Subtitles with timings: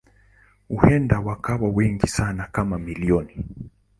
[0.69, 3.45] Huenda wakawa wengi sana kama milioni.